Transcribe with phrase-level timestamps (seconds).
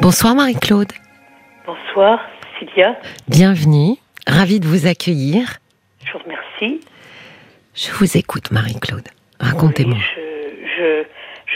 [0.00, 0.92] Bonsoir Marie-Claude.
[1.66, 2.20] Bonsoir
[2.58, 2.96] Sylvia.
[3.28, 3.96] Bienvenue.
[4.26, 5.58] Ravie de vous accueillir.
[6.04, 6.80] Je vous remercie.
[7.74, 9.08] Je vous écoute Marie-Claude.
[9.40, 9.96] Racontez-moi.
[9.96, 11.04] Oui, je, je,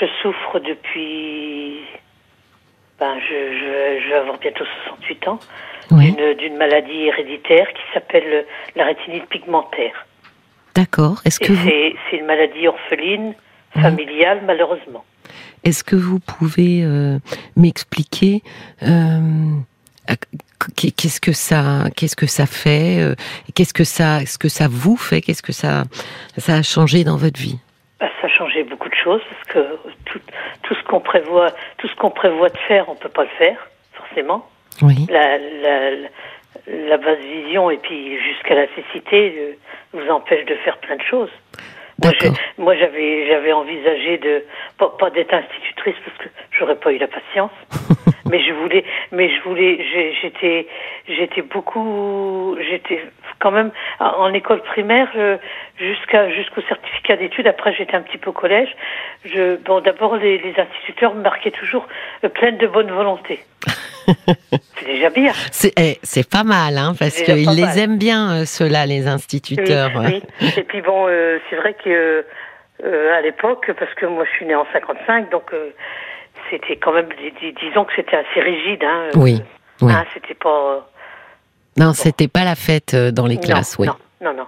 [0.01, 1.81] je souffre depuis.
[2.99, 5.39] Ben, je, je, vais avoir bientôt 68 ans
[5.91, 6.13] Oui.
[6.13, 8.45] d'une d'une maladie héréditaire qui s'appelle
[8.77, 10.07] la rétinite pigmentaire.
[10.75, 11.21] D'accord.
[11.25, 13.35] Est-ce que vous c'est c'est une maladie orpheline,
[13.81, 15.05] familiale, malheureusement.
[15.65, 17.19] Est-ce que vous pouvez euh,
[17.57, 18.43] m'expliquer
[18.83, 19.19] euh,
[20.77, 23.15] qu'est-ce que ça qu'est-ce que ça fait euh,
[23.55, 25.85] Qu'est-ce que ça ce que ça vous fait Qu'est-ce que ça
[26.39, 27.59] ça a changé dans votre vie?
[28.01, 30.21] Ben, ça a changé beaucoup de choses parce que tout,
[30.63, 33.69] tout ce qu'on prévoit, tout ce qu'on prévoit de faire, on peut pas le faire,
[33.93, 34.49] forcément.
[34.83, 35.07] Oui.
[35.11, 35.91] la, la,
[36.67, 39.59] la basse vision et puis jusqu'à la cécité
[39.93, 41.31] vous empêche de faire plein de choses.
[42.59, 44.45] Moi, j'avais, j'avais envisagé de
[44.79, 46.29] pas, pas d'être institutrice parce que
[46.59, 47.53] j'aurais pas eu la patience.
[48.31, 49.85] mais je voulais, mais je voulais,
[50.23, 50.67] j'étais,
[51.09, 53.01] j'étais beaucoup, j'étais
[53.41, 55.09] quand même en école primaire
[55.79, 57.47] jusqu'à jusqu'au certificat d'études.
[57.47, 58.69] Après, j'étais un petit peu au collège.
[59.25, 61.87] Je, bon, d'abord, les, les instituteurs me marquaient toujours
[62.25, 63.41] euh, pleine de bonne volonté.
[64.77, 65.33] C'est déjà bien.
[65.53, 67.79] C'est eh, c'est pas mal hein parce qu'ils les mal.
[67.79, 69.91] aiment bien euh, ceux-là les instituteurs.
[69.97, 70.49] Oui, oui.
[70.57, 72.25] Et puis bon, euh, c'est vrai que
[72.85, 75.71] euh, à l'époque, parce que moi je suis née en 55, donc euh,
[76.51, 78.83] c'était quand même, dis- dis- disons que c'était assez rigide.
[78.83, 79.43] Hein, euh, Oui.
[79.83, 79.93] oui.
[79.93, 80.89] hein, c'était pas.
[81.77, 83.87] Non, c'était pas la fête euh, dans les classes, oui.
[83.87, 84.45] non, non, non.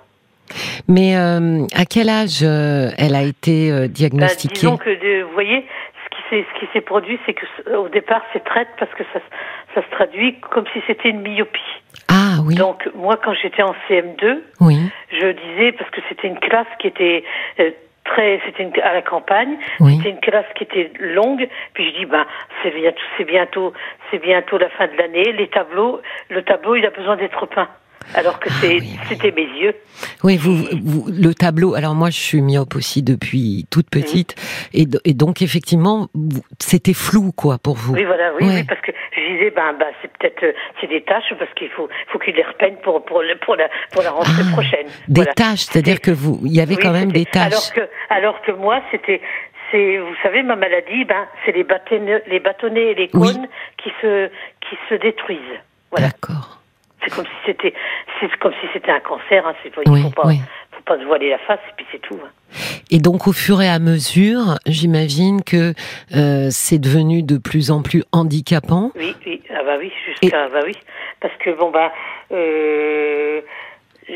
[0.88, 5.32] Mais euh, à quel âge euh, elle a été euh, Ben, diagnostiquée disons que, vous
[5.32, 5.64] voyez,
[6.04, 9.04] ce qui s'est, ce qui s'est produit, c'est que au départ, c'est traite parce que
[9.14, 11.60] ça, se- ça se traduit comme si c'était une myopie.
[12.08, 14.78] Ah oui, Donc moi, quand j'étais en CM2, oui,
[15.10, 17.24] je disais parce que c'était une classe qui était
[18.04, 19.56] très c'était une, à la campagne.
[19.80, 19.96] Oui.
[19.96, 21.48] c'était une classe qui était longue.
[21.74, 22.26] Puis je dis ben
[22.62, 23.72] c'est bientôt c'est bientôt
[24.10, 25.32] c'est bientôt la fin de l'année.
[25.32, 27.68] Les tableaux le tableau il a besoin d'être peint
[28.14, 28.96] alors que Ah oui.
[29.08, 29.74] c'était mes yeux
[30.24, 30.36] oui.
[30.36, 31.74] Vous, vous- le tableau.
[31.74, 34.34] Alors moi, je suis myope aussi depuis toute petite,
[34.72, 36.08] et, do- et donc effectivement,
[36.58, 37.94] c'était flou quoi pour vous.
[37.94, 38.54] oui voilà oui, Ouais.
[38.56, 41.68] oui parce que je disais ben ben c'est peut-être euh, c'est des tâches parce qu'il
[41.70, 44.86] faut faut qu'il les repeigne pour pour le- pour la pour la rentrée Ah, prochaine
[45.08, 45.34] Des Voilà.
[45.34, 47.52] tâches, c'est-à-dire que vous, il y avait Oui, quand même des tâches.
[47.52, 49.20] Alors que, alors que moi, c'était,
[49.70, 53.32] c'est, vous savez, ma maladie, ben, c'est les bâtonnets, les bâtonnets et les Oui.
[53.34, 53.46] cônes
[53.82, 54.28] qui se,
[54.60, 55.38] qui se détruisent.
[55.90, 56.08] Voilà.
[56.08, 56.61] D'accord.
[57.04, 57.74] C'est comme si c'était,
[58.20, 59.46] c'est comme si c'était un cancer.
[59.46, 59.54] Hein.
[59.62, 60.40] C'est, il Oui, faut pas, oui.
[60.72, 62.18] faut pas se voiler la face et puis c'est tout.
[62.24, 62.28] hein.
[62.90, 65.72] Et donc au fur et à mesure, j'imagine que
[66.14, 68.90] euh, c'est devenu de plus en plus handicapant.
[68.96, 70.76] Oui, oui, ah bah oui, jusqu'à, bah oui,
[71.20, 71.90] parce que bon bah,
[72.32, 73.40] euh,
[74.08, 74.14] j'ai,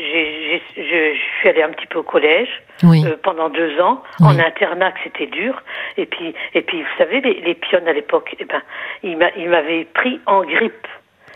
[0.00, 2.48] j'ai, j'ai- je, suis allée un petit peu au collège.
[2.82, 3.04] Oui.
[3.04, 4.28] euh, pendant deux ans Oui.
[4.28, 5.62] en internat que c'était dur
[5.98, 8.62] et puis et puis vous savez les, les pionnes à l'époque eh ben
[9.02, 10.86] il m'a il m'avait pris en grippe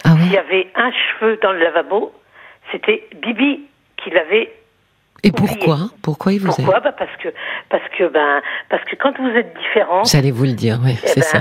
[0.05, 0.29] Ah s'il oui.
[0.35, 2.13] y avait un cheveu dans le lavabo
[2.73, 3.67] c'était Bibi
[3.99, 4.51] qui l'avait
[5.23, 5.49] Et oublié.
[5.59, 5.77] pourquoi?
[6.03, 6.81] Pourquoi il vous a pourquoi?
[6.81, 7.29] Bah parce que
[7.69, 11.07] parce que ben parce que quand vous êtes différent J'allais vous le dire, oui, eh
[11.07, 11.39] c'est ben, ça.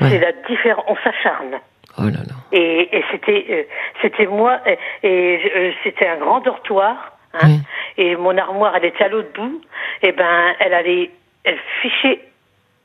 [0.00, 0.10] Ouais.
[0.10, 1.58] c'est la différence on s'acharne
[1.98, 2.34] Oh là là.
[2.52, 3.62] et, et c'était euh,
[4.02, 4.60] c'était moi
[5.02, 7.60] et, euh, c'était un grand dortoir hein, Oui.
[7.96, 9.62] et mon armoire elle était à l'autre bout
[10.02, 11.10] et ben elle allait
[11.44, 12.20] elle fichait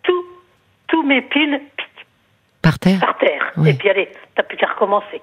[0.04, 0.24] tout
[0.88, 1.60] tous mes piles
[2.82, 5.22] terre par terre et puis allez t'as plus qu'à recommencer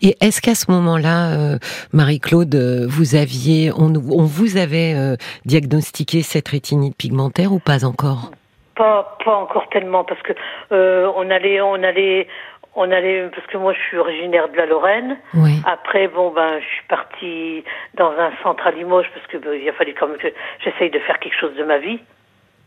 [0.00, 1.58] Et est-ce qu'à ce moment-là, euh,
[1.92, 7.84] Marie-Claude, euh, vous aviez, on, on vous avait euh, diagnostiqué cette rétinite pigmentaire ou pas
[7.84, 8.30] encore?
[8.76, 10.32] Pas pas encore tellement parce que
[10.72, 12.28] euh, on allait on allait
[12.76, 15.60] on allait parce que moi je suis originaire de la Lorraine Oui.
[15.66, 17.64] Après, bon, ben, je suis partie
[17.94, 20.28] dans un centre à Limoges parce que ben, il a fallu quand même que
[20.62, 21.98] j'essaye de faire quelque chose de ma vie.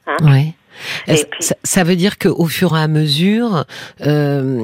[0.08, 0.18] Hein.
[0.24, 0.54] Oui.
[1.08, 3.66] Et Est-ce- puis- ça, ça veut dire qu'au fur et à mesure,
[4.06, 4.64] euh,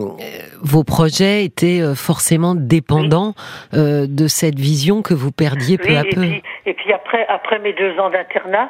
[0.61, 3.33] vos projets étaient euh, forcément dépendants
[3.73, 6.21] euh, de cette vision que vous perdiez peu Oui, à et peu?
[6.21, 8.69] puis, et puis après, après mes deux ans d'internat,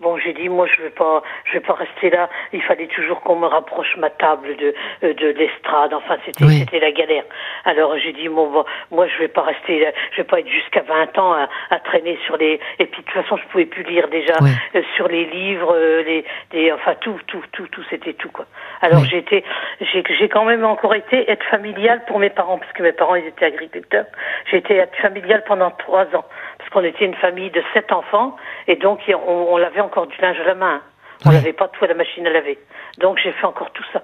[0.00, 2.28] bon, j'ai dit, moi, je vais pas, je vais pas rester là.
[2.52, 4.74] Il fallait toujours qu'on me rapproche ma table de,
[5.04, 5.92] euh, de l'estrade.
[5.94, 6.58] Enfin, c'était, Oui.
[6.60, 7.24] c'était la galère.
[7.64, 9.90] Alors, j'ai dit, bon, bon, moi, je vais pas rester là.
[10.12, 13.06] Je vais pas être jusqu'à 20 ans à, à traîner sur les, et puis, de
[13.06, 14.34] toute façon, je pouvais plus lire déjà,
[14.74, 18.44] euh, sur les livres, euh, les, les, enfin, tout, tout, tout, tout, c'était tout, quoi.
[18.82, 19.16] Alors, Oui.
[19.16, 19.44] été,
[19.80, 23.14] j'ai, j'ai quand même encore été être familiale pour mes parents, parce que mes parents,
[23.14, 24.06] ils étaient agriculteurs.
[24.50, 26.24] J'ai été être familiale pendant trois ans,
[26.58, 28.36] parce qu'on était une famille de sept enfants,
[28.66, 30.80] et donc, on, on lavait encore du linge à la main.
[31.24, 32.58] On n'avait pas tout à la machine à laver.
[32.98, 34.02] Donc, j'ai fait encore tout ça.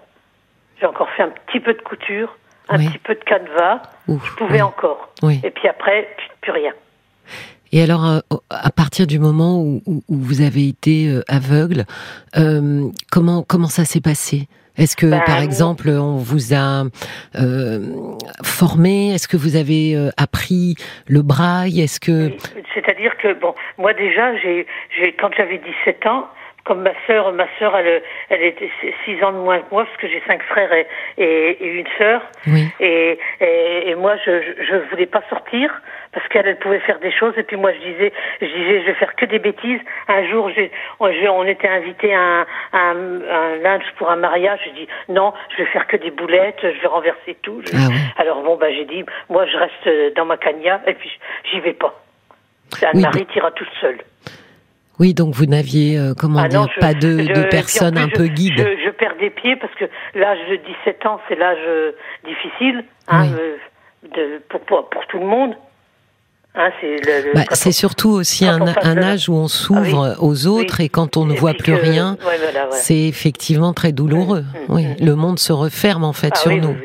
[0.81, 2.37] J'ai encore fait un petit peu de couture,
[2.69, 3.83] un petit peu de canevas.
[4.09, 5.11] Ouf, je pouvais encore.
[5.23, 5.41] Oui.
[5.45, 6.09] Et puis après,
[6.41, 6.73] plus rien.
[7.71, 8.19] Et alors, euh,
[8.51, 11.85] à partir du moment où, vous avez été euh, aveugle,
[12.37, 14.49] euh, comment comment ça s'est passé?
[14.79, 16.85] Est-ce que, Ben, par exemple, on vous a
[17.35, 17.79] euh,
[18.43, 19.15] formé?
[19.15, 20.77] Est-ce que vous avez euh, appris
[21.07, 21.81] le braille?
[21.81, 22.31] Est-ce que
[22.75, 24.67] C'est-à-dire que, bon, moi déjà, j'ai,
[24.99, 26.27] j'ai, quand j'avais 17 ans,
[26.65, 28.71] comme ma sœur, ma sœur, elle, elle était
[29.05, 30.87] 6 ans de moins que moi, parce que j'ai cinq frères et,
[31.19, 32.23] et, et une sœur.
[32.47, 35.83] oui, Et, et, et moi, je, je je voulais pas sortir
[36.13, 37.33] parce qu'elle, elle pouvait faire des choses.
[37.39, 39.81] Et puis moi, je disais, je disais, je vais faire que des bêtises.
[40.09, 40.71] Un jour, j'ai,
[41.01, 44.61] on, j'ai- on était invité à un, un, un lunch pour un mariage.
[44.65, 47.63] J'ai dit, non, je vais faire que des boulettes, je vais renverser tout.
[47.65, 47.95] Je- Ah ouais.
[48.19, 51.11] Alors bon, bah, j'ai dit, moi, je reste dans ma cagna et puis
[51.51, 51.95] j'y vais pas.
[52.83, 53.99] Anne-Marie ira toute seule.
[54.99, 55.15] oui.
[55.15, 58.09] Donc vous n'aviez, euh, comment Ah dire, non, je- pas de, je- de plus, un
[58.09, 58.59] je- peu guides.
[58.59, 61.93] Je, je perds des pieds parce que l'âge de 17 ans, c'est l'âge euh,
[62.25, 63.35] difficile hein, Oui.
[63.39, 63.57] euh,
[64.15, 65.55] de, pour, pour, pour tout le monde.
[66.55, 66.97] Hein, c'est
[67.35, 68.61] Bah, surtout aussi un,
[69.03, 70.85] âge où on s'ouvre aux autres Oui.
[70.87, 72.73] et quand on ne et voit plus que- rien, ouais, voilà, ouais.
[72.73, 74.43] c'est effectivement très douloureux.
[74.43, 74.97] Mm, mm, oui, mm.
[75.07, 76.77] le monde se referme en fait Ah sur oui, nous.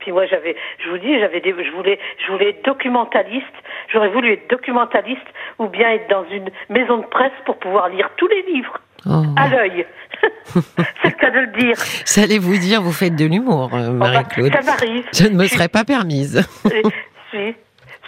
[0.00, 0.54] Puis moi, j'avais,
[0.84, 3.46] je vous dis, j'avais je voulais, je voulais être documentaliste.
[3.92, 5.26] J'aurais voulu être documentaliste
[5.58, 9.22] ou bien être dans une maison de presse pour pouvoir lire tous les livres Oh.
[9.34, 9.86] à l'œil.
[10.44, 11.74] c'est le cas de le dire.
[12.04, 14.52] J'allais vous dire, vous faites de l'humour, euh, Bon, bah, Marie-Claude.
[14.52, 15.04] ça m'arrive.
[15.14, 16.46] Je ne me serais pas permise.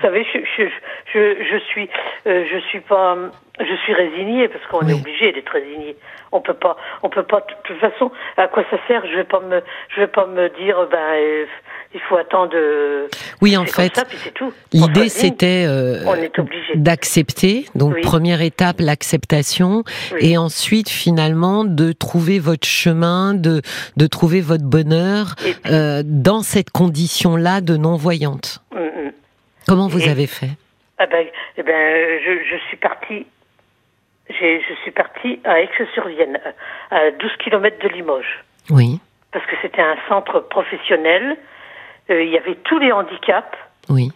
[0.03, 0.65] Vous savez, je, je,
[1.15, 1.89] je, je suis,
[2.27, 3.17] euh, je suis pas,
[3.61, 4.91] je suis résignée parce qu'on Oui.
[4.91, 5.95] est obligé d'être résigné.
[6.33, 7.39] On peut pas, on peut pas.
[7.41, 9.05] De toute façon, à quoi ça sert?
[9.07, 9.63] Je vais pas me,
[9.95, 11.45] je vais pas me dire, ben, euh,
[11.95, 12.51] il faut attendre.
[12.57, 13.07] euh,
[13.43, 13.93] Oui, en fait,
[14.73, 15.99] l'idée c'était euh,
[16.75, 17.67] d'accepter.
[17.77, 18.01] Donc Oui.
[18.01, 19.85] première étape, l'acceptation,
[20.15, 20.33] Oui.
[20.33, 23.61] et ensuite finalement de trouver votre chemin, de
[23.97, 28.59] de trouver votre bonheur puis, euh, dans cette condition-là de non-voyante.
[28.75, 29.13] hum, hum.
[29.67, 30.51] Comment vous Et- avez fait
[30.99, 31.27] Ah ben,
[31.57, 33.27] eh ben, je, je suis partie.
[34.31, 36.39] Je suis partie à Aix-sur-Vienne,
[36.91, 38.45] à 12 km de Limoges.
[38.71, 38.99] Oui,
[39.33, 41.37] parce que c'était un centre professionnel.
[42.09, 43.59] Euh, il y avait tous les handicaps.
[43.91, 44.11] oui,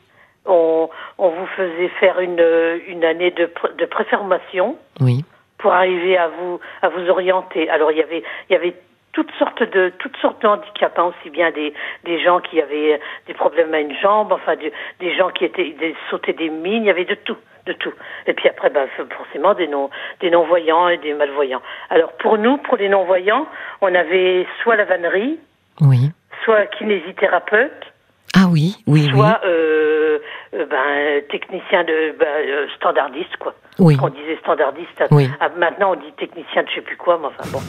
[0.47, 0.89] On,
[1.19, 2.41] on vous faisait faire une,
[2.87, 5.25] une année de, de préformation oui,
[5.59, 7.69] pour arriver à vous à vous orienter.
[7.69, 8.75] Alors il y avait il y avait
[9.17, 11.73] toutes sortes de toutes sortes de handicaps, hein, aussi bien des
[12.05, 14.71] des gens qui avaient des problèmes à une jambe, enfin des,
[15.01, 17.95] des gens qui étaient des, sautaient des mines, il y avait de tout, de tout.
[18.27, 19.89] Et puis après, ben, forcément des non
[20.21, 21.63] des non voyants et des malvoyants.
[21.89, 23.47] Alors pour nous, pour les non voyants,
[23.81, 25.41] on avait soit la vannerie,
[25.81, 26.11] oui.
[26.45, 27.95] soit kinésithérapeute,
[28.35, 29.11] Ah oui, oui, oui.
[29.11, 30.19] soit euh,
[30.55, 33.55] euh, ben, technicien de ben, euh, standardiste quoi.
[33.79, 33.97] Oui.
[34.03, 35.05] On disait standardiste.
[35.11, 35.29] Oui.
[35.41, 37.61] Ah, maintenant on dit technicien de je sais plus quoi, mais enfin bon.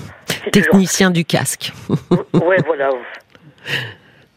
[0.51, 1.71] toujours- Technicien du casque.
[2.33, 2.89] Ouais voilà.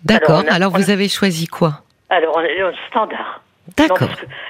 [0.05, 0.43] D'accord.
[0.50, 1.72] Alors, a- vous a- avez choisi quoi?
[2.08, 3.43] Alors on est- standard.
[3.76, 4.08] D'accord,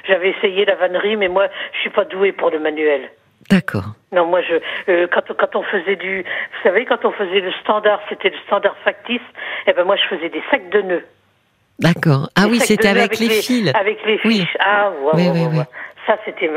[0.08, 3.10] J'avais essayé la vannerie, mais moi je suis pas douée pour le manuel.
[3.50, 3.84] d'accord.
[4.12, 4.54] Non, moi je
[4.90, 8.38] euh, quand quand on faisait du, vous savez quand on faisait le standard, c'était le
[8.46, 9.20] standard factice.
[9.66, 11.04] Et ben moi je faisais des sacs de nœuds.
[11.80, 12.28] D'accord.
[12.36, 13.72] Ah oui, c'était avec, les fils.
[13.74, 14.40] Avec les Oui.
[14.40, 14.56] fiches.
[14.60, 15.58] Ah, ouais, Oui, ouais, oui.
[16.06, 16.50] Ça, c'était.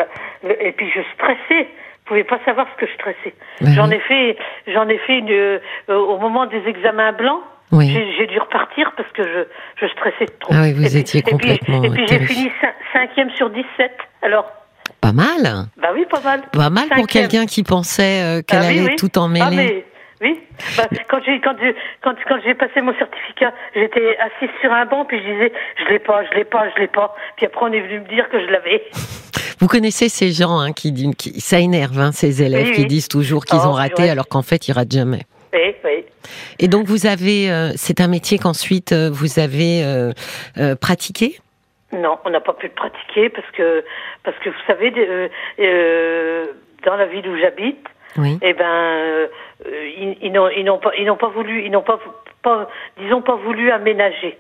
[0.59, 1.63] Et puis, je stressais.
[1.63, 3.33] Vous pouvez pas savoir ce que je stressais.
[3.61, 4.35] Ben j'en ai fait,
[4.67, 7.39] j'en ai fait une, euh, au moment des examens blancs.
[7.71, 7.87] Oui.
[8.17, 9.45] J'ai, dû repartir parce que je,
[9.85, 10.53] je stressais trop.
[10.53, 13.91] Ah oui, vous Et étiez puis- complètement Et puis, j'ai fini cin- cinquième sur 17.
[14.21, 14.51] Alors,
[15.01, 15.67] Pas mal.
[15.77, 16.41] bah oui, pas mal.
[16.51, 18.95] Pas mal pour quelqu'un qui pensait euh, qu'elle Ah oui, allait oui.
[18.97, 19.45] tout emmêler.
[19.45, 19.85] Ah, mais,
[20.23, 20.39] oui.
[20.77, 24.85] Bah, quand j'ai quand j'ai quand, quand j'ai passé mon certificat, j'étais assise sur un
[24.85, 27.15] banc puis je disais je l'ai pas, je l'ai pas, je l'ai pas.
[27.37, 28.83] Puis après on est venu me dire que je l'avais.
[29.59, 32.87] Vous connaissez ces gens hein, qui, qui ça énerve hein, ces élèves Oui, qui oui.
[32.87, 35.21] disent toujours qu'ils Oh, ont raté alors qu'en fait ils ratent jamais.
[35.53, 36.05] Oui, oui.
[36.59, 41.39] Et donc vous avez, euh, c'est un métier qu'ensuite euh, vous avez euh, pratiqué?
[41.91, 43.83] Non, on n'a pas pu le pratiquer parce que
[44.23, 44.89] parce que vous savez
[46.85, 47.85] dans la ville où j'habite,
[48.17, 48.37] Oui.
[48.41, 49.27] eh ben euh,
[49.65, 51.99] ils, ils n'ont ils pas ils n'ont pas voulu ils n'ont pas,
[52.41, 52.67] pas
[52.97, 54.37] disons pas voulu aménager.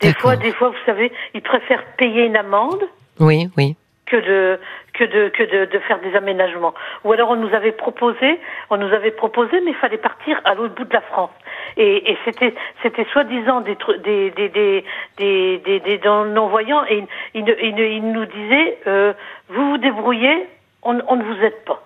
[0.00, 2.82] Des fois des fois vous savez ils préfèrent payer une amende
[3.20, 3.76] Oui, oui.
[4.06, 4.58] que de
[4.94, 6.74] que de que de, de faire des aménagements.
[7.04, 8.38] Ou alors on nous avait proposé,
[8.70, 11.30] on nous avait proposé, mais il fallait partir à l'autre bout de la France.
[11.76, 14.84] Et, et c'était c'était soi-disant des des des des
[15.18, 17.04] des des, des non voyants et
[17.34, 19.12] ils, ils, ils, ils nous disaient euh,
[19.48, 20.46] vous vous débrouillez,
[20.82, 21.82] on, on ne vous aide pas.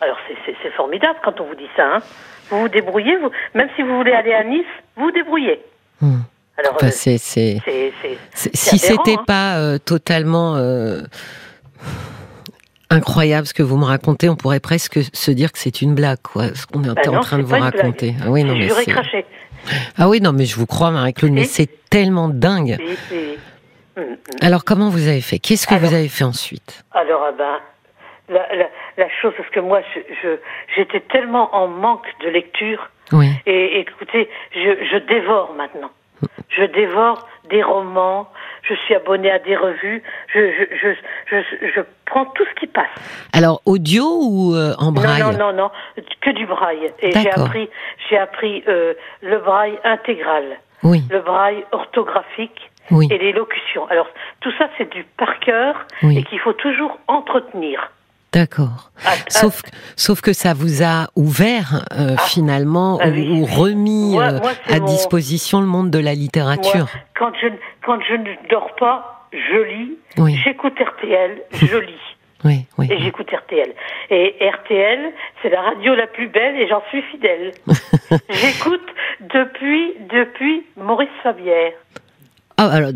[0.00, 0.16] Alors
[0.62, 1.96] c'est formidable quand on vous dit ça.
[1.96, 1.98] Hein.
[2.50, 4.64] Vous vous débrouillez, vous, même si vous voulez aller à Nice,
[4.96, 5.60] vous vous débrouillez.
[6.00, 6.20] Hmm.
[6.58, 7.18] Alors Enfin, euh, si
[8.78, 9.24] c'était hein.
[9.26, 11.00] pas euh, totalement euh,
[12.90, 16.18] incroyable ce que vous me racontez, on pourrait presque se dire que c'est une blague,
[16.22, 16.54] quoi.
[16.54, 18.14] Ce qu'on est Bah en non, train de vous raconter.
[18.22, 18.68] Ah oui, non, mais.
[19.96, 22.76] Ah oui, non, mais je vous crois, Marie-Claude, mais c'est tellement dingue.
[22.80, 23.38] Oui, oui.
[23.96, 24.16] Mm, mm.
[24.42, 25.38] Alors, comment vous avez fait?
[25.38, 26.84] Qu'est-ce que Alors- vous avez fait ensuite?
[26.92, 27.58] Alors, ah ben,
[28.30, 30.38] la, la, la chose, parce que moi, je, je-
[30.76, 32.88] j'étais tellement en manque de lecture.
[33.12, 33.28] Oui.
[33.46, 35.90] Et écoutez, je, je dévore maintenant.
[36.48, 38.28] Je dévore des romans.
[38.62, 40.02] Je suis abonnée à des revues.
[40.32, 40.88] Je, je, je,
[41.30, 42.86] je, je prends tout ce qui passe.
[43.32, 45.22] Alors, audio ou euh, en braille?
[45.22, 45.70] Non, non, non, non,
[46.20, 46.92] que du braille.
[47.00, 47.68] Et j'ai appris,
[48.08, 50.44] j'ai appris euh, le braille intégral,
[50.82, 53.86] Oui, le braille orthographique oui, et les locutions.
[53.88, 54.08] Alors,
[54.40, 56.18] tout ça, c'est du par cœur Oui.
[56.18, 57.90] et qu'il faut toujours entretenir.
[58.32, 58.90] D'accord.
[59.04, 59.62] Ah, Sauf,
[59.96, 63.28] sauf que ça vous a ouvert euh, finalement ah ou, oui.
[63.40, 66.88] ou remis Moi- euh, moi, à mon- disposition le monde de la Moi, littérature.
[67.18, 67.48] quand je,
[67.84, 70.38] quand je ne dors pas, je lis, Oui.
[70.44, 71.94] j'écoute RTL, je lis.
[72.42, 72.88] Oui, oui.
[72.90, 73.74] Et j'écoute RTL.
[74.08, 77.52] Et RTL, c'est la radio la plus belle et j'en suis fidèle.
[78.30, 78.80] J'écoute
[79.20, 81.72] depuis, depuis Maurice Fabière.
[82.56, 82.92] Ah, alors,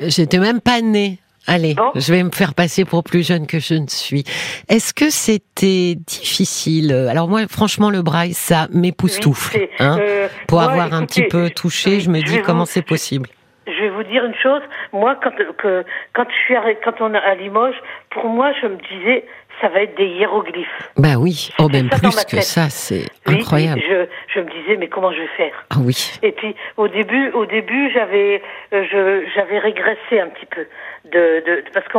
[0.00, 1.20] j'étais même pas née.
[1.52, 4.22] Allez, je vais me faire passer pour plus jeune que je ne suis.
[4.68, 6.92] Est-ce que c'était difficile?
[7.10, 9.56] Alors moi, franchement, le braille, ça m'époustoufle.
[9.58, 9.98] Oui, hein.
[10.00, 13.28] euh, Pour moi, avoir un petit peu touché, je me dis comment c'est possible.
[13.66, 14.62] Je vais vous dire une chose.
[14.92, 18.66] Moi, quand, que, quand je suis arrêt- quand on est à Limoges, pour moi, je
[18.66, 19.24] me disais,
[19.60, 20.90] ça va être des hiéroglyphes.
[20.96, 23.80] Bah oui, oh, même dans plus que ça, c'est incroyable.
[23.86, 25.52] Je, je me disais, mais comment je vais faire?
[25.70, 30.46] Ah oui, Et puis au début, au début, j'avais, euh, je, j'avais régressé un petit
[30.46, 30.66] peu
[31.12, 31.98] de, de parce que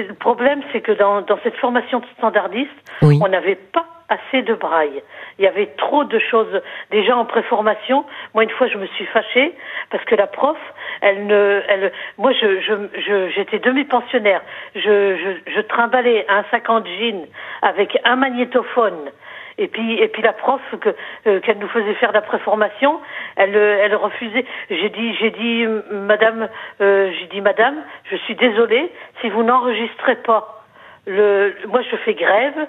[0.00, 2.70] le problème, c'est que dans, dans cette formation de standardiste,
[3.02, 3.18] oui.
[3.22, 5.02] on n'avait pas assez de braille.
[5.38, 8.04] Il y avait trop de choses déjà en préformation.
[8.34, 9.54] Moi, une fois, je me suis fâchée
[9.90, 10.58] parce que la prof,
[11.00, 14.42] elle ne, elle, moi, je, je, je- j'étais demi-pensionnaire.
[14.74, 14.80] Je,
[15.16, 17.26] je, je trimballais un sac en jean
[17.62, 19.10] avec un magnétophone.
[19.58, 20.90] Et puis, et puis la prof que
[21.26, 22.98] euh, qu'elle nous faisait faire la préformation,
[23.36, 24.44] elle, elle refusait.
[24.70, 26.48] J'ai dit, j'ai dit, Madame,
[26.80, 27.76] euh, j'ai dit, Madame,
[28.10, 28.90] je suis désolée
[29.20, 30.64] si vous n'enregistrez pas
[31.06, 31.54] le.
[31.68, 32.66] Moi, je fais grève.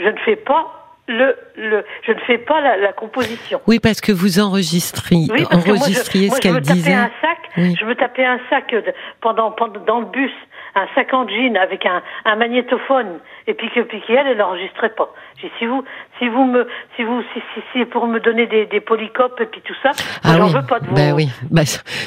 [0.00, 0.76] Je ne fais pas
[1.08, 3.60] le, le je ne fais pas la, la composition.
[3.66, 6.72] Oui, parce que vous enregistriez, Oui, parce que moi, je- enregistriez moi, ce qu'elle tapais
[6.74, 6.92] disait.
[6.94, 7.74] un sac, Oui.
[7.80, 10.30] je me tapais un sac de- pendant, pendant dans le bus,
[10.74, 14.90] un sac en jean avec un, un magnétophone, et puis que puis qu'elle, elle n'enregistrait
[14.90, 15.12] pas.
[15.40, 15.82] J'ai si vous
[16.18, 19.46] si vous me si vous si si, si pour me donner des, des polycopes et
[19.46, 19.90] puis tout ça,
[20.24, 20.54] moi, j'en oui.
[20.54, 20.94] veux pas de vous.
[20.94, 21.28] Bah oui.
[21.50, 21.62] Bah,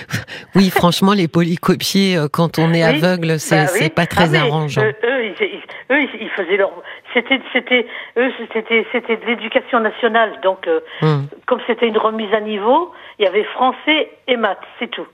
[0.56, 3.90] oui, franchement, les polycopiés, euh, quand on est Oui, aveugle, c'est bah c'est oui.
[3.90, 4.82] pas très Ah, arrangeant.
[4.82, 5.64] euh, eux, ils, ils-
[5.96, 6.72] eux, ils, ils faisaient leur.
[7.14, 7.86] C'était, c'était,
[8.18, 10.40] eux, c'était, c'était de l'éducation nationale.
[10.44, 11.28] Donc, euh, Hum.
[11.46, 15.06] comme c'était une remise à niveau, il y avait français et maths, c'est tout.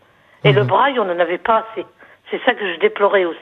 [0.44, 0.56] Et Hum.
[0.56, 1.86] le braille, on n'en avait pas assez.
[2.32, 3.40] C'est ça que je déplorais aussi.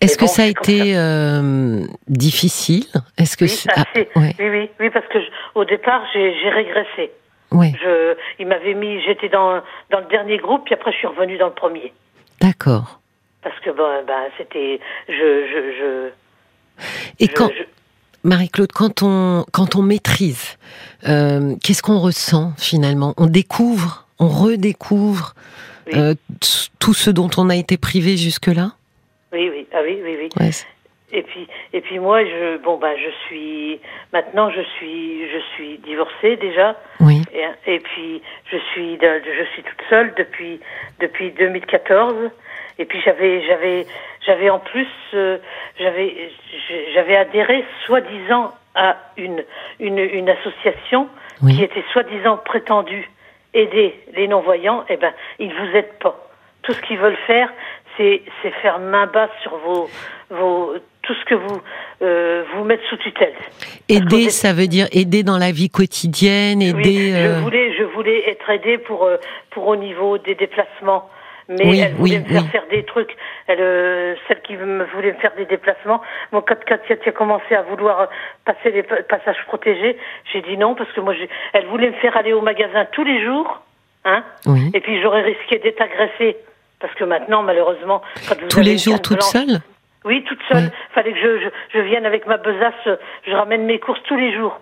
[0.00, 2.84] Est-ce que bon, ça a été euh, difficile?
[3.16, 5.26] Est-ce que Oui, c'est- ah, ouais, oui, oui, oui, parce que je-
[5.56, 7.10] au départ, j'ai, régressé.
[7.50, 11.06] ouais, Je, il m'avait mis, j'étais dans, dans le dernier groupe, puis après, je suis
[11.08, 11.92] revenue dans le premier.
[12.40, 13.00] d'accord.
[13.42, 16.84] Parce que ben, ben c'était, je, je, je,
[17.20, 17.64] Et je- quand je-
[18.28, 20.58] Marie-Claude, quand on quand on maîtrise,
[21.08, 23.14] euh, qu'est-ce qu'on ressent finalement?
[23.16, 25.34] On découvre, on redécouvre
[25.88, 25.98] Oui.
[25.98, 26.14] euh,
[26.78, 28.72] tout ce dont on a été privé jusque-là?
[29.32, 30.28] oui, oui, ah oui, oui, oui.
[30.40, 30.50] Ouais,
[31.12, 33.78] Et puis, et puis moi, je, bon ben, je suis
[34.12, 39.62] maintenant, je suis, je suis divorcée déjà, oui, et, et puis je suis, je suis
[39.62, 40.60] toute seule depuis
[41.00, 42.30] depuis 2014.
[42.80, 43.86] Et puis j'avais, j'avais,
[44.24, 45.38] j'avais en plus, euh,
[45.80, 46.30] j'avais,
[46.94, 49.42] j'avais adhéré soi-disant à une
[49.80, 51.08] une, une association
[51.42, 51.56] Oui.
[51.56, 53.10] qui était soi-disant prétendue
[53.54, 54.84] aider les non-voyants.
[54.88, 56.16] Eh ben, ils vous aident pas.
[56.62, 57.50] Tout ce qu'ils veulent faire,
[57.96, 59.88] c'est c'est faire main basse sur vos
[60.30, 61.60] vos tout ce que vous
[62.02, 63.34] euh, vous mettre sous tutelle.
[63.88, 67.12] aider, ça veut dire aider dans la vie quotidienne, Oui, aider.
[67.12, 69.16] je euh, voulais, je voulais être aidée pour euh,
[69.50, 71.08] pour au niveau des déplacements.
[71.48, 72.48] Mais Oui, elle voulait oui, me faire oui.
[72.50, 73.16] faire des trucs.
[73.46, 76.02] Elle, euh, celle qui me voulait me faire des déplacements.
[76.30, 78.08] Moi, quand, tu as commencé à vouloir
[78.44, 79.96] passer les pa- passages protégés,
[80.32, 81.14] j'ai dit non parce que moi,
[81.54, 83.62] elle voulait me faire aller au magasin tous les jours,
[84.04, 84.22] hein.
[84.46, 84.70] Oui.
[84.74, 86.36] Et puis j'aurais risqué d'être agressée
[86.80, 89.58] parce que maintenant, malheureusement, quand vous Tous avez les jours toute blanche- seule?
[90.04, 90.70] Oui, toute seule.
[90.94, 92.88] Fallait que je, je, je vienne avec ma besace,
[93.26, 94.60] je ramène mes courses tous les jours.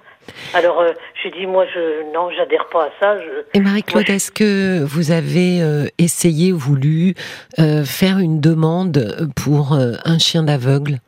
[0.54, 0.92] Alors euh,
[1.22, 3.18] j'ai dit moi je non, j'adhère pas à ça.
[3.18, 7.14] Je, Et Marie-Claude, je- est-ce que vous avez euh, essayé, voulu
[7.58, 10.98] euh, faire une demande pour euh, un chien d'aveugle?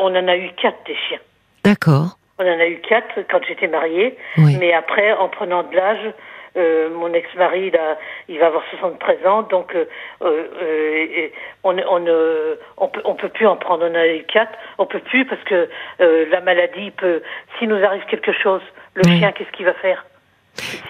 [0.00, 1.18] On en a eu quatre des chiens.
[1.64, 2.16] D'accord.
[2.38, 4.56] On en a eu quatre quand j'étais mariée, Oui.
[4.58, 6.12] mais après, en prenant de l'âge,
[6.56, 7.98] euh, mon ex-mari, il, a-
[8.28, 9.84] il va avoir 73 ans, donc euh,
[10.22, 11.32] euh, et
[11.64, 13.86] on, on, ne- on peut, on peut plus en prendre.
[13.90, 17.22] On a eu quatre, on peut plus parce que la maladie peut.
[17.58, 18.62] S'il nous arrive quelque chose,
[18.94, 19.18] le Oui.
[19.18, 20.04] chien, qu'est-ce qu'il va faire?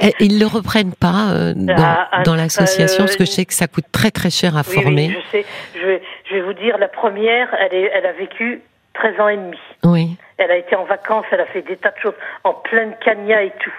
[0.00, 3.30] Et ils le reprennent pas euh, dans, Ah, ah, dans l'association, euh, parce que je
[3.32, 5.08] sais que ça coûte très très cher à Oui, former.
[5.08, 5.44] oui, je sais.
[5.74, 8.62] Je vais, je vais vous dire, la première, elle, est, elle a vécu
[8.94, 9.58] 13 ans et demi.
[9.84, 12.94] Oui, Elle a été en vacances, elle a fait des tas de choses en pleine
[13.04, 13.72] cagna et tout.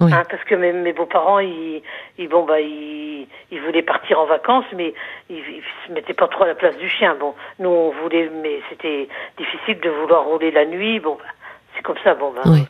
[0.00, 1.82] Oui, Hein, parce que mes, mes beaux-parents, ils,
[2.18, 4.94] ils, bon, bah, ils, ils voulaient partir en vacances, mais
[5.28, 7.14] ils, ils se mettaient pas trop à la place du chien.
[7.20, 11.00] Bon, nous, on voulait, mais c'était difficile de vouloir rouler la nuit.
[11.00, 11.28] Bon, bah,
[11.76, 12.14] c'est comme ça.
[12.14, 12.66] Bon, bah, Oui.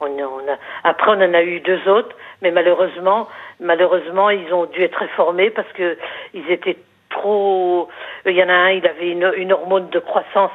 [0.00, 3.28] on, on a, après, on en a eu deux autres, mais malheureusement,
[3.60, 5.96] malheureusement, ils ont dû être réformés parce que
[6.34, 6.76] ils étaient
[7.10, 7.88] trop.
[8.26, 10.52] Il y en a un, il avait une, une hormone de croissance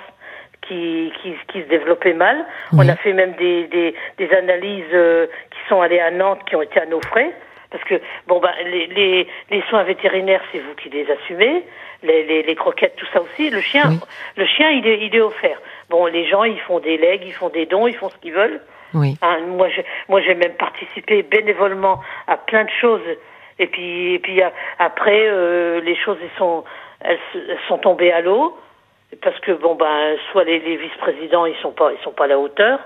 [0.68, 2.46] qui, qui, qui se développait mal.
[2.74, 6.56] On a fait même des, des, des analyses euh, qui sont allées à Nantes, qui
[6.56, 7.32] ont été à nos frais.
[7.72, 7.96] Parce que,
[8.28, 11.64] bon, bah, les, les, les soins vétérinaires, c'est vous qui les assumez.
[12.04, 13.50] Les, les, les croquettes, tout ça aussi.
[13.50, 14.00] Le chien, Oui.
[14.38, 15.58] le chien, il est, il est offert.
[15.90, 18.34] Bon, les gens, ils font des legs, ils font des dons, ils font ce qu'ils
[18.34, 18.60] veulent.
[18.94, 19.18] oui.
[19.22, 23.02] Hein, moi, j'ai, moi, j'ai même participé bénévolement à plein de choses.
[23.60, 24.42] Et puis, et puis
[24.80, 26.64] après, euh, les choses elles sont,
[27.02, 27.20] elles
[27.68, 28.58] sont tombées à l'eau
[29.22, 32.28] parce que bon ben, soit les, les vice-présidents ils sont pas, ils sont pas à
[32.28, 32.80] la hauteur.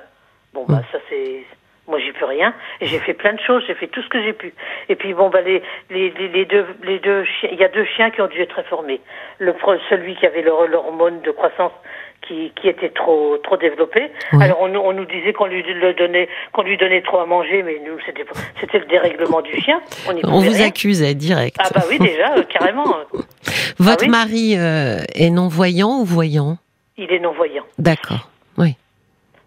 [0.54, 1.44] Bon ben, ça c'est,
[1.88, 2.54] moi j'y peux rien.
[2.82, 4.54] Et j'ai fait plein de choses, j'ai fait tout ce que j'ai pu.
[4.90, 7.70] Et puis bon ben les, les, les, les deux, les deux chiens, il y a
[7.70, 9.02] deux chiens qui ont dû être réformés.
[9.40, 9.54] Le
[9.90, 11.74] celui qui avait leur- l'hormone de croissance
[12.22, 14.10] qui, qui était trop trop développé.
[14.34, 14.44] Oui.
[14.44, 17.26] Alors on, nous- on nous disait qu'on lui le donnait qu'on lui donnait trop à
[17.26, 18.26] manger, mais nous c'était
[18.60, 19.80] c'était le dérèglement du chien.
[20.08, 20.68] On, On vous rien.
[20.68, 21.56] accusait direct.
[21.60, 22.96] Ah bah oui déjà euh, carrément.
[23.80, 26.58] Votre oui mari euh, est non-voyant ou voyant?
[26.98, 28.76] Il est non voyant D'accord, oui.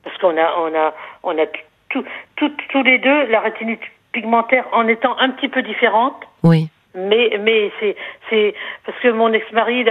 [0.05, 1.47] parce qu'on a on a on a
[1.91, 2.05] tout,
[2.37, 3.81] tout- tous les deux la rétinite
[4.13, 6.15] pigmentaire en étant un petit peu différente.
[6.45, 7.97] Oui, Mais mais c'est
[8.31, 8.55] c'est
[8.87, 9.85] parce que mon ex-mari,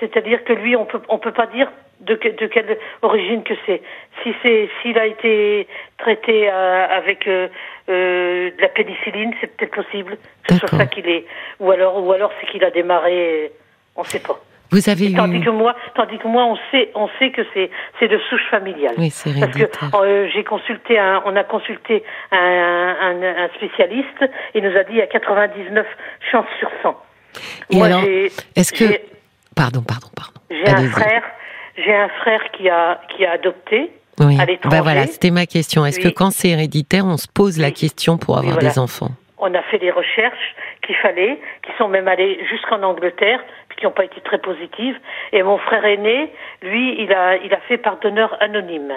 [0.00, 3.54] c'est-à-dire que lui, on peut on peut pas dire de que- de quelle origine que
[3.66, 3.82] c'est.
[4.22, 5.66] Si c'est s'il a été
[5.98, 7.48] traité euh, avec euh,
[7.88, 11.24] euh, de la pénicilline, c'est peut-être possible que ce soit ça qu'il est.
[11.60, 13.52] Ou alors ou alors c'est qu'il a démarré,
[13.96, 14.38] on sait pas.
[14.72, 15.44] vous avez Tandis eu...
[15.44, 18.94] que moi, tandis que moi, on sait, on sait que c'est, c'est de souche familiale.
[18.98, 24.24] Oui, c'est Parce que euh, j'ai consulté, un, on a consulté un, un, un spécialiste.
[24.54, 25.86] Il nous a dit a 99
[26.30, 26.96] chances sur 100.
[27.70, 28.02] Et moi, alors,
[28.54, 29.00] est-ce que-
[29.54, 30.40] Pardon, pardon, pardon.
[30.50, 31.22] j'ai un frère,
[31.76, 33.90] j'ai un frère qui a, qui a adopté.
[34.18, 34.74] Oui, à l'étranger.
[34.76, 35.84] bah voilà, c'était ma question.
[35.84, 38.70] Est-ce que quand c'est héréditaire, on se pose la question pour avoir voilà.
[38.70, 39.10] des enfants?
[39.38, 40.54] On a fait des recherches
[40.86, 44.96] qu'il fallait, qui sont même allées jusqu'en Angleterre, puis qui n'ont pas été très positives.
[45.32, 48.94] Et mon frère aîné, lui, il a, il a fait par donneur anonyme.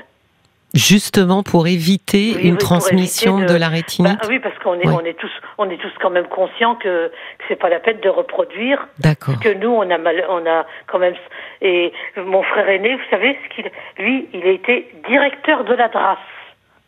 [0.76, 3.58] Justement pour éviter Oui, une oui, transmission éviter de...
[3.58, 4.94] de- la rétinite Bah, oui, parce qu'on est, Oui.
[4.96, 8.00] on est tous, on est tous quand même conscients que, que c'est pas la peine
[8.02, 8.88] de reproduire.
[9.00, 9.40] D'accord.
[9.40, 11.16] Que nous, on a mal, on a quand même.
[11.62, 15.88] Et mon frère aîné, vous savez ce qu'il, lui, il a été directeur de la
[15.90, 16.18] DRAS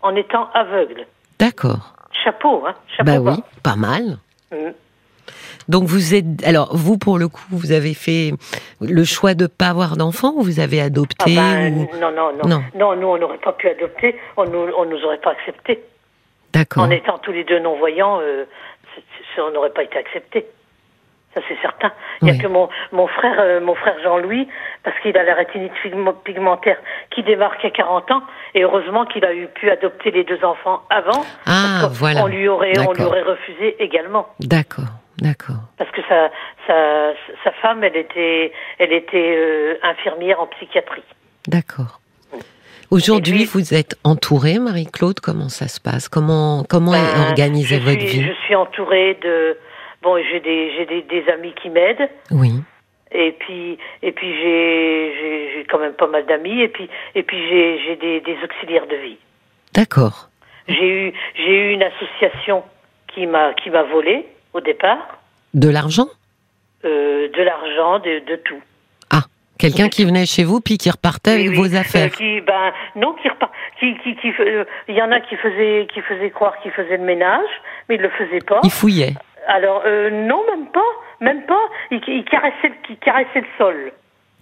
[0.02, 1.06] en étant aveugle.
[1.40, 1.96] D'accord.
[2.24, 2.76] Chapeau, hein.
[2.96, 4.18] Chapeau Bah oui, pas mal.
[4.52, 4.58] Mm.
[5.72, 6.26] Donc vous êtes...
[6.46, 8.32] Alors vous, pour le coup, vous avez fait
[8.82, 11.90] le choix de pas avoir d'enfants ou vous avez Ah adopté ben, ou...
[12.00, 12.64] non, non, non, Non.
[12.76, 12.96] non.
[12.96, 14.16] nous, on n'aurait pas pu adopter.
[14.38, 15.82] On nous, on nous aurait pas accepté.
[16.54, 16.84] D'accord.
[16.84, 18.44] En étant tous les deux non-voyants, euh,
[18.94, 19.04] c'est-
[19.34, 20.46] c'est- on n'aurait pas été acceptés.
[21.34, 21.94] Ça, c'est certain.
[22.22, 22.40] Il n'y a Oui.
[22.40, 24.50] que mon, mon frère, euh, mon frère Jean-Louis,
[24.84, 25.72] parce qu'il a la rétinite
[26.26, 26.76] pigmentaire
[27.10, 28.22] qui démarque à 40 ans,
[28.54, 31.24] et heureusement qu'il a eu pu adopter les deux enfants avant.
[31.46, 32.26] Ah, parce voilà.
[32.26, 34.28] On lui aurait, on lui aurait refusé également.
[34.42, 34.84] D'accord,
[35.22, 35.64] d'accord.
[35.78, 36.30] Parce que sa,
[36.68, 41.04] sa, sa femme, elle était, elle était euh, infirmière en psychiatrie.
[41.48, 42.00] D'accord.
[42.92, 45.22] Aujourd'hui, vous êtes entourée, Marie-Claude.
[45.22, 46.10] Comment ça se passe?
[46.10, 48.24] Comment comment est Ben, organisée je votre suis, vie?
[48.28, 49.58] Je suis entourée de
[50.02, 52.52] bon, j'ai des j'ai des, des amis qui m'aident Oui,
[53.14, 57.24] et puis et puis j'ai j'ai j'ai quand même pas mal d'amis et puis et
[57.24, 59.18] puis j'ai j'ai des, des auxiliaires de vie.
[59.74, 60.28] d'accord.
[60.68, 62.64] J'ai eu j'ai eu une association
[63.14, 65.20] qui m'a qui m'a volé au départ
[65.54, 66.08] De l'argent
[66.86, 68.60] euh, de l'argent de de tout.
[69.12, 69.22] Ah,
[69.60, 72.08] quelqu'un qui venait chez vous puis qui repartait Oui, vos affaires.
[72.14, 75.36] Euh, qui, ben, non, qui repart, qui, qui, qui, euh, il y en a qui
[75.36, 77.50] faisaient, qui faisaient croire qu'ils faisaient le ménage,
[77.88, 78.62] mais ils le faisaient pas.
[78.64, 79.14] Il fouillait.
[79.48, 80.80] Alors, euh, non, même pas,
[81.20, 81.62] même pas.
[81.92, 83.92] Ils, ils caressaient, le- ils caressaient le sol.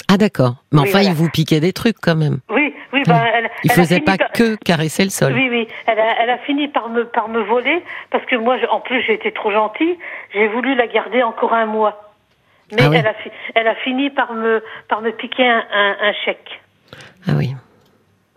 [0.07, 0.55] Ah d'accord.
[0.71, 1.09] Mais Oui, enfin, voilà.
[1.09, 2.39] il vous piquait des trucs quand même.
[2.49, 5.33] Oui, oui, ben, elle, Il elle a faisait pas par- que caresser le sol.
[5.33, 8.57] Oui, oui, elle a, elle a fini par me, par me voler parce que moi,
[8.69, 9.97] en plus, j'ai été trop gentille.
[10.33, 12.13] J'ai voulu la garder encore un mois.
[12.71, 12.97] Mais Ah oui.
[12.97, 16.61] elle, a, fi- elle a fini par me, par me piquer un, un, un chèque.
[17.27, 17.55] Ah oui.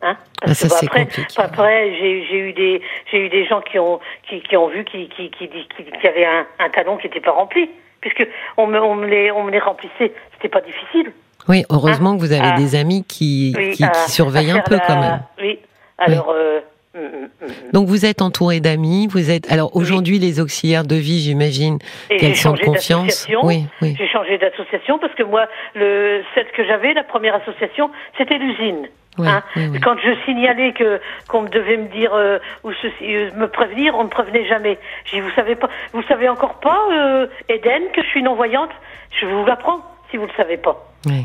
[0.05, 0.17] Hein?
[0.45, 1.35] Ah, ça, bon, c'est après, compliqué.
[1.41, 4.85] après j'ai j'ai eu des j'ai eu des gens qui ont qui, qui ont vu
[4.85, 8.67] qui qui qui, qui, qui- avaient un, un talon qui n'était pas rempli puisque on
[8.67, 11.13] me on me les on me les remplissait c'était pas difficile
[11.49, 12.57] Oui, heureusement que vous avez Ah.
[12.57, 15.21] des amis qui, oui qui, qui surveillent à un peu la- quand même.
[15.41, 15.59] oui
[15.99, 16.61] alors euh,
[16.95, 17.71] Mm, mm, mm.
[17.73, 21.79] Donc vous êtes entouré d'amis, vous êtes alors aujourd'hui les auxiliaires de vie, j'imagine
[22.11, 23.27] qu'elles sont confiance.
[23.43, 23.95] Oui, oui.
[23.97, 28.89] J'ai changé d'association parce que moi, le celle que j'avais, la première association, c'était l'usine.
[29.19, 29.43] Oui, hein.
[29.57, 29.81] oui.
[29.81, 34.05] Quand je signalais que qu'on devait me dire euh, ou ceci, euh, me prévenir, on
[34.05, 34.79] ne prévenait jamais.
[35.07, 38.71] J'ai vous savez pas, vous savez encore pas, euh, Eden, que je suis non voyante.
[39.19, 39.81] Je vous l'apprends
[40.13, 40.89] si vous le savez pas.
[41.07, 41.25] Oui.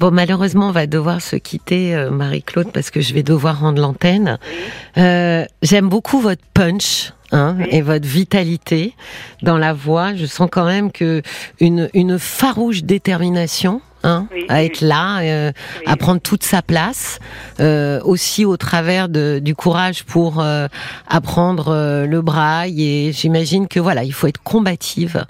[0.00, 3.80] Bon, malheureusement, on va devoir se quitter, euh, Marie-Claude, parce que je vais devoir rendre
[3.82, 4.38] l'antenne.
[4.96, 7.12] Euh, J'aime beaucoup votre punch.
[7.30, 7.66] Hein, Oui.
[7.72, 8.94] et votre vitalité
[9.42, 11.20] dans la voix, je sens quand même que
[11.60, 15.84] une, une farouche détermination hein, Oui, à être là, euh, Oui.
[15.86, 17.18] à prendre toute sa place,
[17.60, 20.66] euh, aussi au travers de, du courage pour euh,
[21.08, 22.82] apprendre euh, le braille.
[22.84, 25.24] Et j'imagine que voilà, il faut être combative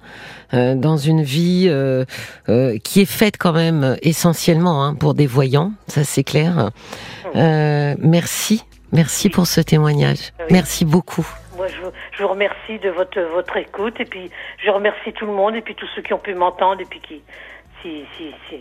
[0.54, 2.04] euh, dans une vie euh,
[2.48, 6.70] euh, qui est faite quand même essentiellement hein, pour des voyants, ça c'est clair.
[7.36, 10.32] Euh, merci, merci pour ce témoignage.
[10.50, 11.26] Merci beaucoup.
[11.56, 14.30] Moi, je, vous- je vous remercie de votre votre écoute et puis
[14.64, 17.00] je remercie tout le monde et puis tous ceux qui ont pu m'entendre et puis
[17.00, 17.20] qui
[17.82, 18.56] si si si.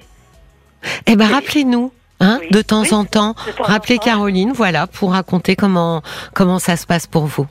[1.05, 1.91] Eh ben rappelez-nous.
[2.19, 2.47] Hein, Oui.
[2.49, 4.05] de temps Oui, en temps, en rappelez temps.
[4.05, 6.01] Caroline, voilà, pour raconter comment
[6.33, 7.45] comment ça se passe pour vous.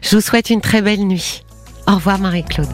[0.00, 1.42] Je vous souhaite une très belle nuit.
[1.88, 2.68] Au revoir Marie-Claude.